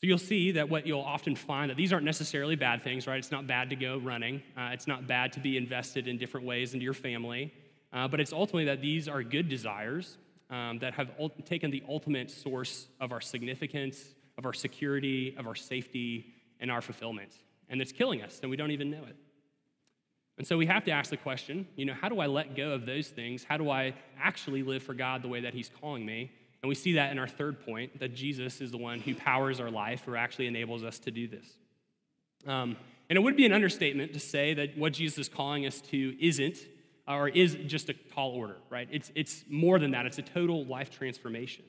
[0.00, 3.18] so you'll see that what you'll often find that these aren't necessarily bad things, right?
[3.18, 4.42] It's not bad to go running.
[4.56, 7.54] Uh, it's not bad to be invested in different ways into your family.
[7.92, 10.18] Uh, but it's ultimately that these are good desires
[10.50, 15.46] um, that have ult- taken the ultimate source of our significance, of our security, of
[15.46, 17.32] our safety, and our fulfillment.
[17.68, 19.16] And it's killing us, and we don't even know it.
[20.38, 22.70] And so we have to ask the question, you know, how do I let go
[22.70, 23.42] of those things?
[23.42, 26.30] How do I actually live for God the way that He's calling me?
[26.62, 29.60] And we see that in our third point that Jesus is the one who powers
[29.60, 31.46] our life, who actually enables us to do this.
[32.46, 32.76] Um,
[33.10, 36.16] and it would be an understatement to say that what Jesus is calling us to
[36.24, 36.58] isn't
[37.08, 38.88] or is just a tall order, right?
[38.92, 41.64] It's, it's more than that, it's a total life transformation.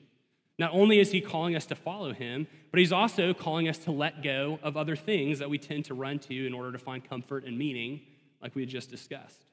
[0.58, 3.92] Not only is he calling us to follow him, but he's also calling us to
[3.92, 7.02] let go of other things that we tend to run to in order to find
[7.02, 8.02] comfort and meaning,
[8.42, 9.46] like we had just discussed.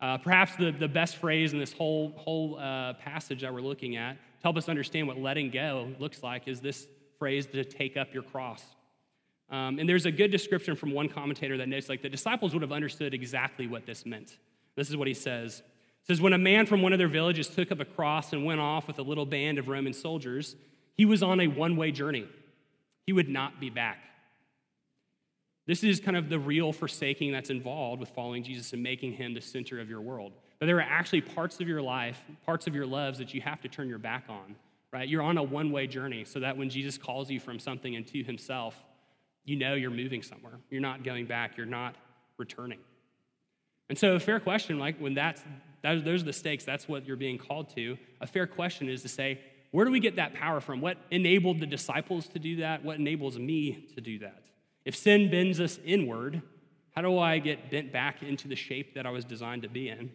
[0.00, 3.94] Uh, perhaps the, the best phrase in this whole, whole uh, passage that we're looking
[3.94, 6.88] at to help us understand what letting go looks like is this
[7.20, 8.64] phrase to take up your cross.
[9.48, 12.62] Um, and there's a good description from one commentator that notes like the disciples would
[12.62, 14.38] have understood exactly what this meant.
[14.76, 15.62] This is what he says.
[16.02, 18.44] He says, When a man from one of their villages took up a cross and
[18.44, 20.56] went off with a little band of Roman soldiers,
[20.94, 22.26] he was on a one way journey.
[23.06, 23.98] He would not be back.
[25.66, 29.32] This is kind of the real forsaking that's involved with following Jesus and making him
[29.32, 30.32] the center of your world.
[30.58, 33.60] But there are actually parts of your life, parts of your loves that you have
[33.62, 34.56] to turn your back on,
[34.92, 35.08] right?
[35.08, 38.24] You're on a one way journey so that when Jesus calls you from something into
[38.24, 38.76] himself,
[39.44, 40.58] you know you're moving somewhere.
[40.70, 41.96] You're not going back, you're not
[42.38, 42.78] returning.
[43.88, 45.42] And so, a fair question, like when that's,
[45.82, 47.98] that, those are the stakes, that's what you're being called to.
[48.20, 49.40] A fair question is to say,
[49.72, 50.80] where do we get that power from?
[50.80, 52.84] What enabled the disciples to do that?
[52.84, 54.42] What enables me to do that?
[54.84, 56.42] If sin bends us inward,
[56.94, 59.88] how do I get bent back into the shape that I was designed to be
[59.88, 60.10] in?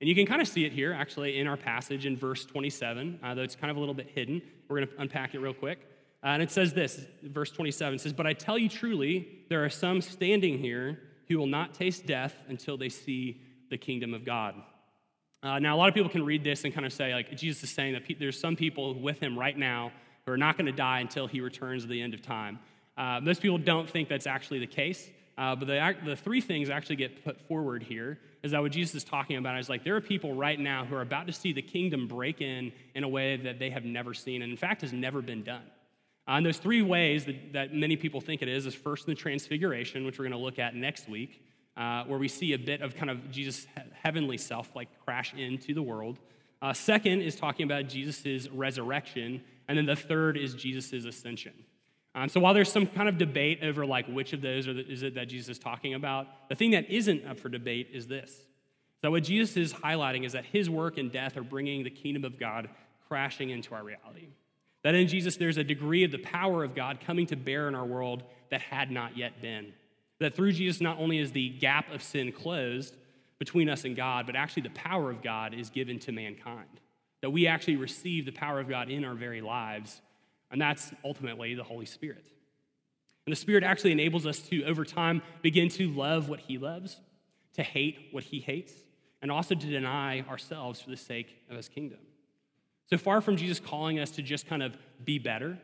[0.00, 3.18] And you can kind of see it here, actually, in our passage in verse 27,
[3.22, 4.42] uh, though it's kind of a little bit hidden.
[4.68, 5.80] We're going to unpack it real quick.
[6.22, 9.70] Uh, and it says this, verse 27 says, But I tell you truly, there are
[9.70, 14.54] some standing here who will not taste death until they see the kingdom of God.
[15.42, 17.62] Uh, now, a lot of people can read this and kind of say, like, Jesus
[17.62, 19.92] is saying that pe- there's some people with him right now
[20.26, 22.58] who are not going to die until he returns at the end of time.
[22.96, 25.08] Uh, most people don't think that's actually the case.
[25.38, 28.96] Uh, but the, the three things actually get put forward here is that what Jesus
[28.96, 31.52] is talking about is like there are people right now who are about to see
[31.52, 34.80] the kingdom break in in a way that they have never seen, and in fact
[34.80, 35.62] has never been done.
[36.28, 38.66] Uh, and there's three ways that, that many people think it is.
[38.66, 41.42] Is first the transfiguration, which we're going to look at next week,
[41.76, 43.66] uh, where we see a bit of kind of Jesus'
[44.02, 46.18] heavenly self like crash into the world.
[46.60, 51.54] Uh, second is talking about Jesus' resurrection, and then the third is Jesus' ascension.
[52.14, 55.02] Um, so while there's some kind of debate over like which of those the, is
[55.02, 58.34] it that Jesus is talking about, the thing that isn't up for debate is this:
[59.00, 62.24] that what Jesus is highlighting is that His work and death are bringing the kingdom
[62.24, 62.68] of God
[63.08, 64.28] crashing into our reality.
[64.84, 67.74] That in Jesus, there's a degree of the power of God coming to bear in
[67.74, 69.72] our world that had not yet been.
[70.20, 72.96] That through Jesus, not only is the gap of sin closed
[73.38, 76.80] between us and God, but actually the power of God is given to mankind.
[77.22, 80.00] That we actually receive the power of God in our very lives,
[80.50, 82.24] and that's ultimately the Holy Spirit.
[83.26, 86.98] And the Spirit actually enables us to, over time, begin to love what He loves,
[87.54, 88.72] to hate what He hates,
[89.20, 91.98] and also to deny ourselves for the sake of His kingdom.
[92.90, 95.58] So far from Jesus calling us to just kind of be better,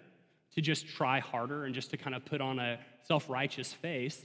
[0.54, 4.24] to just try harder, and just to kind of put on a self righteous face,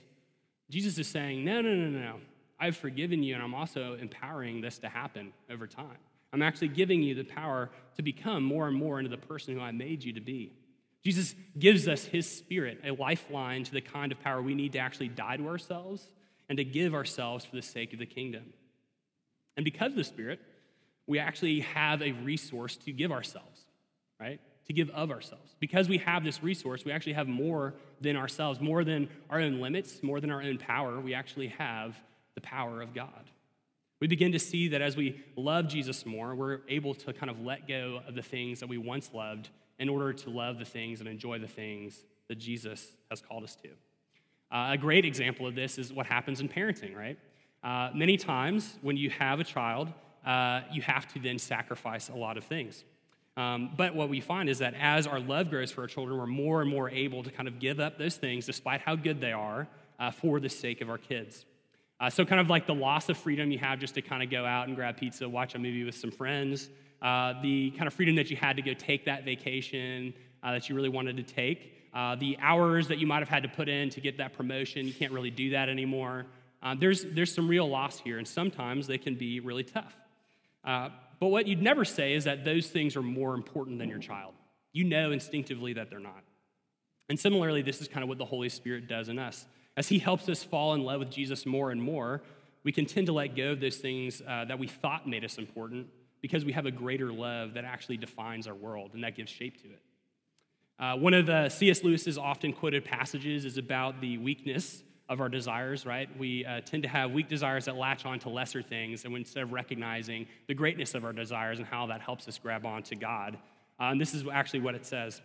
[0.70, 2.16] Jesus is saying, no, no, no, no.
[2.60, 5.98] I've forgiven you, and I'm also empowering this to happen over time.
[6.34, 9.62] I'm actually giving you the power to become more and more into the person who
[9.62, 10.52] I made you to be.
[11.04, 14.80] Jesus gives us his spirit, a lifeline to the kind of power we need to
[14.80, 16.12] actually die to ourselves
[16.50, 18.54] and to give ourselves for the sake of the kingdom.
[19.56, 20.42] And because of the spirit,
[21.10, 23.66] we actually have a resource to give ourselves,
[24.20, 24.40] right?
[24.68, 25.56] To give of ourselves.
[25.60, 29.60] Because we have this resource, we actually have more than ourselves, more than our own
[29.60, 31.00] limits, more than our own power.
[31.00, 32.00] We actually have
[32.36, 33.32] the power of God.
[34.00, 37.42] We begin to see that as we love Jesus more, we're able to kind of
[37.42, 41.00] let go of the things that we once loved in order to love the things
[41.00, 43.70] and enjoy the things that Jesus has called us to.
[44.56, 47.18] Uh, a great example of this is what happens in parenting, right?
[47.64, 49.92] Uh, many times when you have a child,
[50.30, 52.84] uh, you have to then sacrifice a lot of things.
[53.36, 56.28] Um, but what we find is that as our love grows for our children, we're
[56.28, 59.32] more and more able to kind of give up those things, despite how good they
[59.32, 59.68] are,
[60.00, 61.46] uh, for the sake of our kids.
[62.00, 64.30] Uh, so, kind of like the loss of freedom you have just to kind of
[64.30, 66.70] go out and grab pizza, watch a movie with some friends,
[67.02, 70.14] uh, the kind of freedom that you had to go take that vacation
[70.44, 73.42] uh, that you really wanted to take, uh, the hours that you might have had
[73.42, 76.28] to put in to get that promotion, you can't really do that anymore.
[76.78, 79.99] There's, there's some real loss here, and sometimes they can be really tough.
[80.70, 83.98] Uh, but what you'd never say is that those things are more important than your
[83.98, 84.36] child.
[84.72, 86.24] You know instinctively that they're not.
[87.10, 89.48] And similarly, this is kind of what the Holy Spirit does in us.
[89.76, 92.22] As He helps us fall in love with Jesus more and more,
[92.64, 95.40] we can tend to let go of those things uh, that we thought made us
[95.40, 95.88] important
[96.22, 99.60] because we have a greater love that actually defines our world and that gives shape
[99.64, 99.82] to it.
[100.78, 101.84] Uh, one of the C.S.
[101.84, 106.08] Lewis's often quoted passages is about the weakness of our desires, right?
[106.18, 109.44] We uh, tend to have weak desires that latch on to lesser things, and instead
[109.44, 112.96] of recognizing the greatness of our desires and how that helps us grab on to
[112.96, 113.38] God.
[113.80, 115.22] Uh, and this is actually what it says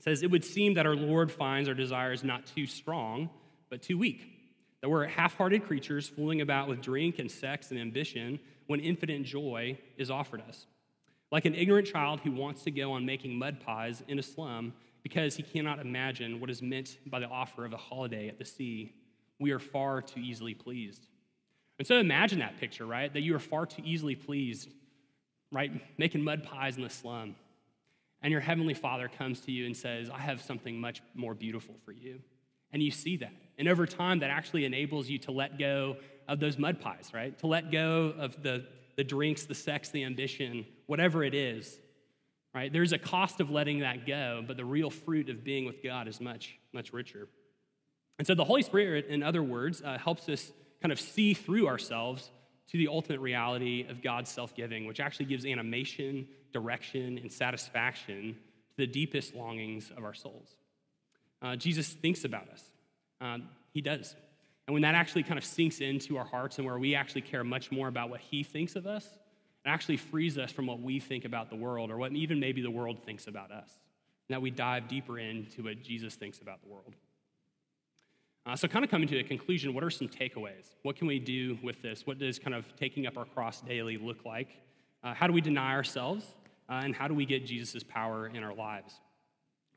[0.00, 3.28] it says, It would seem that our Lord finds our desires not too strong,
[3.68, 4.22] but too weak.
[4.80, 9.24] That we're half hearted creatures fooling about with drink and sex and ambition when infinite
[9.24, 10.64] joy is offered us.
[11.30, 14.72] Like an ignorant child who wants to go on making mud pies in a slum
[15.02, 18.44] because he cannot imagine what is meant by the offer of a holiday at the
[18.44, 18.94] sea,
[19.40, 21.06] we are far too easily pleased.
[21.78, 23.12] And so imagine that picture, right?
[23.12, 24.68] That you are far too easily pleased,
[25.50, 25.72] right?
[25.98, 27.34] Making mud pies in the slum
[28.22, 31.74] and your heavenly Father comes to you and says, I have something much more beautiful
[31.84, 32.20] for you.
[32.72, 33.32] And you see that.
[33.58, 35.96] And over time, that actually enables you to let go
[36.28, 37.36] of those mud pies, right?
[37.38, 41.80] To let go of the, the drinks, the sex, the ambition, whatever it is,
[42.54, 42.72] right?
[42.72, 46.06] There's a cost of letting that go, but the real fruit of being with God
[46.06, 47.28] is much, much richer.
[48.20, 50.52] And so the Holy Spirit, in other words, uh, helps us
[50.82, 52.30] kind of see through ourselves
[52.70, 58.36] to the ultimate reality of God's self giving, which actually gives animation direction, and satisfaction
[58.72, 60.54] to the deepest longings of our souls.
[61.40, 62.62] Uh, Jesus thinks about us.
[63.22, 63.38] Uh,
[63.72, 64.14] he does.
[64.66, 67.42] And when that actually kind of sinks into our hearts and where we actually care
[67.42, 71.00] much more about what he thinks of us, it actually frees us from what we
[71.00, 73.70] think about the world or what even maybe the world thinks about us.
[74.28, 76.94] And that we dive deeper into what Jesus thinks about the world.
[78.46, 80.74] Uh, so, kind of coming to a conclusion, what are some takeaways?
[80.82, 82.06] What can we do with this?
[82.06, 84.48] What does kind of taking up our cross daily look like?
[85.04, 86.24] Uh, how do we deny ourselves?
[86.70, 89.00] uh, and how do we get Jesus' power in our lives?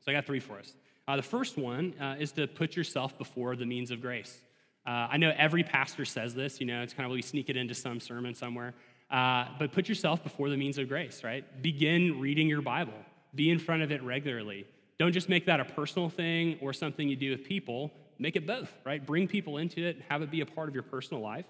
[0.00, 0.76] So I got three for us.
[1.08, 4.40] Uh, the first one uh, is to put yourself before the means of grace.
[4.86, 7.56] Uh, I know every pastor says this, you know, it's kind of we sneak it
[7.56, 8.74] into some sermon somewhere.
[9.10, 11.44] But put yourself before the means of grace, right?
[11.62, 12.94] Begin reading your Bible,
[13.34, 14.66] be in front of it regularly.
[14.98, 17.90] Don't just make that a personal thing or something you do with people.
[18.24, 19.04] Make it both, right?
[19.04, 21.44] Bring people into it, have it be a part of your personal life.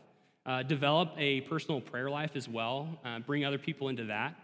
[0.45, 2.99] Uh, develop a personal prayer life as well.
[3.05, 4.35] Uh, bring other people into that.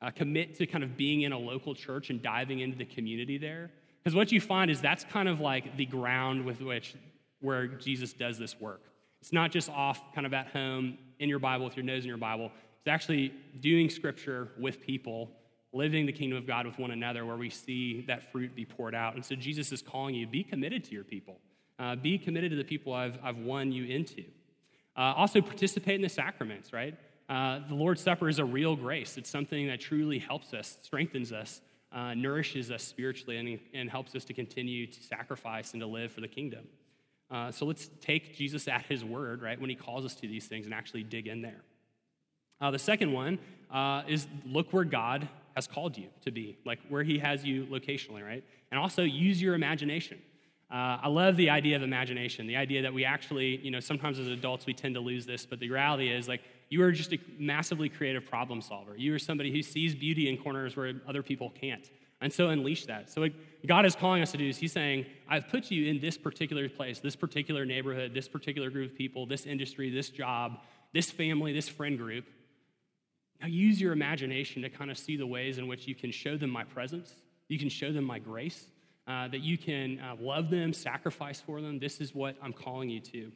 [0.00, 3.36] Uh, commit to kind of being in a local church and diving into the community
[3.36, 3.70] there.
[4.02, 6.94] Because what you find is that's kind of like the ground with which
[7.42, 8.80] where Jesus does this work.
[9.20, 12.08] It's not just off kind of at home in your Bible with your nose in
[12.08, 12.50] your Bible.
[12.78, 15.32] It's actually doing scripture with people,
[15.74, 18.94] living the kingdom of God with one another, where we see that fruit be poured
[18.94, 19.16] out.
[19.16, 21.36] And so Jesus is calling you be committed to your people,
[21.78, 24.24] uh, be committed to the people I've, I've won you into.
[24.96, 26.96] Uh, also, participate in the sacraments, right?
[27.28, 29.16] Uh, the Lord's Supper is a real grace.
[29.16, 31.60] It's something that truly helps us, strengthens us,
[31.90, 36.12] uh, nourishes us spiritually, and, and, helps us to continue to sacrifice and to live
[36.12, 36.64] for the kingdom.
[37.30, 40.46] Uh, so let's take Jesus at his word, right, when he calls us to these
[40.46, 41.62] things and actually dig in there.
[42.60, 43.38] Uh, the second one
[44.06, 48.24] is look where God has called you to be, like where he has you locationally,
[48.24, 48.44] right?
[48.70, 50.18] And also use your imagination.
[50.74, 54.18] Uh, I love the idea of imagination, the idea that we actually, you know, sometimes
[54.18, 57.12] as adults we tend to lose this, but the reality is like you are just
[57.12, 58.96] a massively creative problem solver.
[58.96, 61.88] You are somebody who sees beauty in corners where other people can't.
[62.20, 63.08] And so unleash that.
[63.08, 63.32] So, what
[63.64, 66.68] God is calling us to do is He's saying, I've put you in this particular
[66.68, 70.58] place, this particular neighborhood, this particular group of people, this industry, this job,
[70.92, 72.24] this family, this friend group.
[73.40, 76.36] Now, use your imagination to kind of see the ways in which you can show
[76.36, 77.14] them my presence,
[77.46, 78.66] you can show them my grace,
[79.06, 81.78] uh, that you can uh, love them, sacrifice for them.
[81.78, 83.32] This is what I'm calling you to.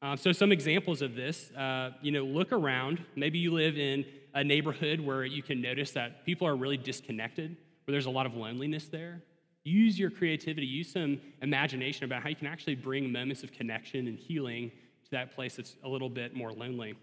[0.00, 3.04] Um, so, some examples of this, uh, you know, look around.
[3.16, 4.04] Maybe you live in
[4.34, 8.26] a neighborhood where you can notice that people are really disconnected, where there's a lot
[8.26, 9.22] of loneliness there.
[9.64, 14.06] Use your creativity, use some imagination about how you can actually bring moments of connection
[14.06, 14.70] and healing
[15.04, 16.94] to that place that's a little bit more lonely.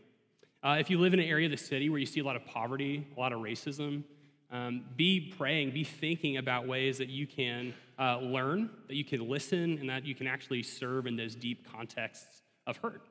[0.64, 2.36] Uh, if you live in an area of the city where you see a lot
[2.36, 4.04] of poverty, a lot of racism,
[4.52, 9.28] um, be praying, be thinking about ways that you can uh, learn, that you can
[9.28, 13.02] listen, and that you can actually serve in those deep contexts of hurt.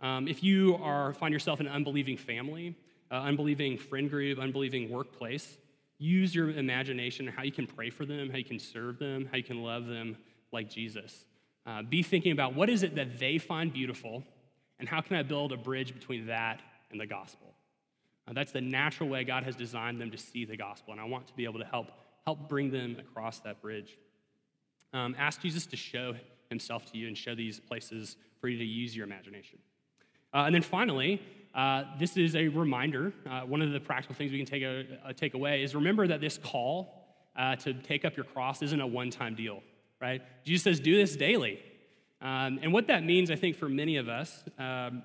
[0.00, 2.76] Um, if you are find yourself in an unbelieving family,
[3.10, 5.58] uh, unbelieving friend group, unbelieving workplace,
[5.98, 9.36] use your imagination how you can pray for them, how you can serve them, how
[9.36, 10.16] you can love them
[10.50, 11.26] like Jesus.
[11.64, 14.24] Uh, be thinking about what is it that they find beautiful
[14.82, 16.60] And how can I build a bridge between that
[16.90, 17.54] and the gospel?
[18.26, 21.04] Uh, that's the natural way God has designed them to see the gospel, and I
[21.04, 21.88] want to be able to help,
[22.24, 23.98] help bring them across that bridge.
[24.92, 26.14] Um, ask Jesus to show
[26.48, 29.58] himself to you and show these places for you to use your imagination.
[30.34, 31.20] Uh, and then finally,
[31.54, 33.12] uh, this is a reminder.
[33.28, 36.06] Uh, one of the practical things we can take, a, a take away is remember
[36.06, 37.02] that this call
[37.36, 39.62] uh, to take up your cross isn't a one time deal,
[40.00, 40.22] right?
[40.44, 41.60] Jesus says, do this daily.
[42.20, 45.02] Um, and what that means, I think, for many of us, um,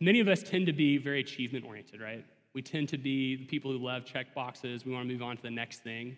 [0.00, 2.24] many of us tend to be very achievement oriented, right?
[2.52, 4.84] We tend to be the people who love check boxes.
[4.84, 6.16] We want to move on to the next thing.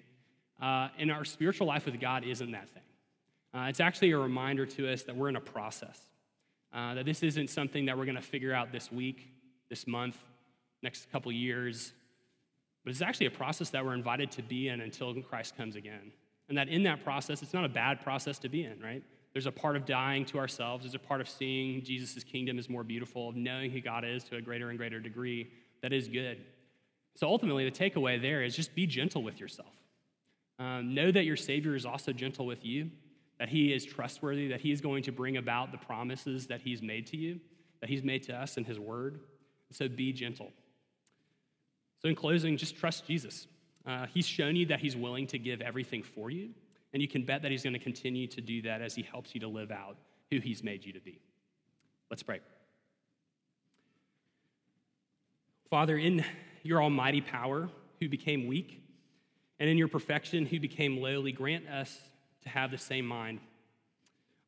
[0.61, 2.83] Uh, and our spiritual life with God isn't that thing.
[3.55, 6.01] Uh, it's actually a reminder to us that we're in a process,
[6.73, 9.29] uh, that this isn't something that we're going to figure out this week,
[9.71, 10.17] this month,
[10.83, 11.93] next couple years,
[12.85, 16.13] but it's actually a process that we're invited to be in until Christ comes again.
[16.49, 19.03] And that in that process, it's not a bad process to be in, right?
[19.39, 22.69] There's a part of dying to ourselves, there's a part of seeing Jesus' kingdom is
[22.69, 25.49] more beautiful, of knowing who God is to a greater and greater degree
[25.81, 26.39] that is good.
[27.15, 29.73] So ultimately, the takeaway there is just be gentle with yourself.
[30.59, 32.91] Um, know that your Savior is also gentle with you,
[33.39, 36.83] that He is trustworthy, that He is going to bring about the promises that He's
[36.83, 37.39] made to you,
[37.81, 39.21] that He's made to us in His Word.
[39.71, 40.51] So be gentle.
[42.03, 43.47] So, in closing, just trust Jesus.
[43.87, 46.51] Uh, he's shown you that He's willing to give everything for you,
[46.99, 49.33] and you can bet that He's going to continue to do that as He helps
[49.33, 49.97] you to live out
[50.33, 51.21] who He's made you to be.
[52.11, 52.41] Let's pray.
[55.71, 56.25] Father, in
[56.65, 57.69] your almighty power,
[58.01, 58.83] who became weak,
[59.61, 61.97] and in your perfection, who became lowly, grant us
[62.43, 63.39] to have the same mind.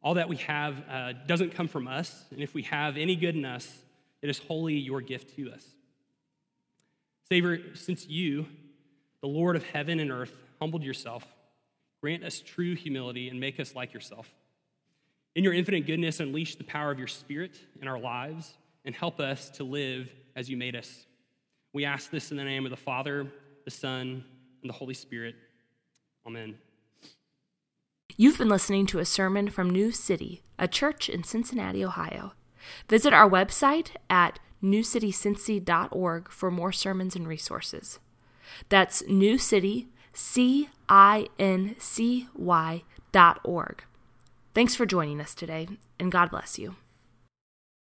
[0.03, 3.37] All that we have uh, doesn't come from us, and if we have any good
[3.37, 3.79] in us,
[4.23, 5.65] it is wholly your gift to us.
[7.29, 8.49] Savior, since you,
[9.21, 11.25] the Lord of heaven and earth, humbled yourself,
[12.01, 14.29] grant us true humility and make us like yourself.
[15.35, 19.21] In your infinite goodness, unleash the power of your Spirit in our lives and help
[19.21, 21.07] us to live as you made us.
[21.73, 23.27] We ask this in the name of the Father,
[23.65, 24.25] the Son,
[24.63, 25.37] and the Holy Spirit.
[26.27, 26.59] Amen.
[28.17, 32.33] You've been listening to a sermon from New City, a church in Cincinnati, Ohio.
[32.89, 37.99] Visit our website at newcitycincy.org for more sermons and resources.
[38.69, 42.83] That's New City, C I N C Y
[43.13, 43.85] dot org.
[44.55, 46.77] Thanks for joining us today, and God bless you.